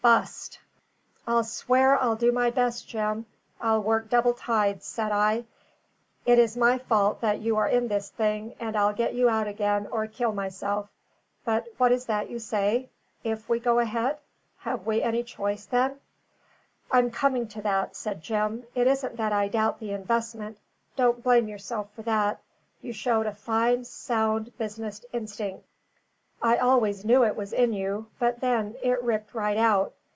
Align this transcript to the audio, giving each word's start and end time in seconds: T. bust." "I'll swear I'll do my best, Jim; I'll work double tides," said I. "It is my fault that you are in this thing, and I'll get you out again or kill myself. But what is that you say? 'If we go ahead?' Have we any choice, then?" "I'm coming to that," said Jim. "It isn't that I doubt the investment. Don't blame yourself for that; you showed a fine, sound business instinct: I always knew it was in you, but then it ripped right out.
T. 0.01 0.03
bust." 0.05 0.59
"I'll 1.27 1.43
swear 1.43 1.95
I'll 2.01 2.15
do 2.15 2.31
my 2.31 2.49
best, 2.49 2.87
Jim; 2.87 3.27
I'll 3.61 3.83
work 3.83 4.09
double 4.09 4.33
tides," 4.33 4.83
said 4.83 5.11
I. 5.11 5.45
"It 6.25 6.39
is 6.39 6.57
my 6.57 6.79
fault 6.79 7.21
that 7.21 7.39
you 7.41 7.55
are 7.57 7.67
in 7.67 7.87
this 7.87 8.09
thing, 8.09 8.55
and 8.59 8.75
I'll 8.75 8.93
get 8.93 9.13
you 9.13 9.29
out 9.29 9.45
again 9.47 9.87
or 9.91 10.07
kill 10.07 10.33
myself. 10.33 10.89
But 11.45 11.67
what 11.77 11.91
is 11.91 12.05
that 12.07 12.31
you 12.31 12.39
say? 12.39 12.89
'If 13.23 13.47
we 13.47 13.59
go 13.59 13.77
ahead?' 13.77 14.17
Have 14.61 14.87
we 14.87 15.03
any 15.03 15.21
choice, 15.21 15.67
then?" 15.67 15.99
"I'm 16.89 17.11
coming 17.11 17.47
to 17.49 17.61
that," 17.61 17.95
said 17.95 18.23
Jim. 18.23 18.65
"It 18.73 18.87
isn't 18.87 19.17
that 19.17 19.31
I 19.33 19.49
doubt 19.49 19.79
the 19.79 19.91
investment. 19.91 20.57
Don't 20.95 21.23
blame 21.23 21.47
yourself 21.47 21.91
for 21.93 22.01
that; 22.01 22.39
you 22.81 22.91
showed 22.91 23.27
a 23.27 23.35
fine, 23.35 23.85
sound 23.85 24.57
business 24.57 25.05
instinct: 25.13 25.67
I 26.43 26.57
always 26.57 27.05
knew 27.05 27.23
it 27.23 27.35
was 27.35 27.53
in 27.53 27.71
you, 27.73 28.07
but 28.17 28.39
then 28.39 28.73
it 28.81 28.99
ripped 29.03 29.35
right 29.35 29.57
out. 29.57 29.93